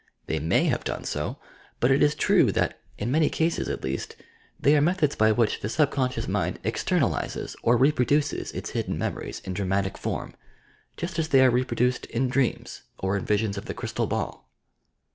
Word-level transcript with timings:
They 0.25 0.39
may 0.39 0.63
have 0.63 0.83
done 0.83 1.03
so, 1.03 1.37
but 1.79 1.91
it 1.91 2.01
is 2.01 2.15
true 2.15 2.51
that, 2.53 2.79
in 2.97 3.11
many 3.11 3.29
cases 3.29 3.69
at 3.69 3.83
least, 3.83 4.15
they 4.59 4.75
are 4.75 4.81
methods 4.81 5.15
by 5.15 5.31
which 5.31 5.59
the 5.59 5.69
sub 5.69 5.91
conscious 5.91 6.27
mind 6.27 6.57
"extemaliaes" 6.63 7.55
or 7.61 7.77
reproduces 7.77 8.51
its 8.53 8.71
hidden 8.71 8.97
memories 8.97 9.41
in 9.45 9.53
dramatic 9.53 9.99
form, 9.99 10.33
just 10.97 11.19
as 11.19 11.27
they 11.27 11.45
are 11.45 11.51
reproduced 11.51 12.07
in 12.07 12.29
dreams 12.29 12.81
or 12.97 13.15
in 13.15 13.25
visions 13.25 13.59
of 13.59 13.65
the 13.65 13.75
crystal 13.75 14.07
ball. 14.07 14.49